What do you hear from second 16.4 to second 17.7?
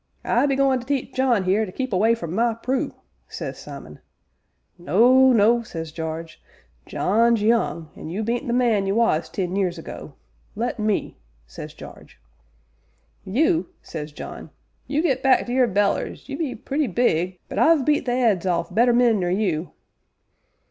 purty big, but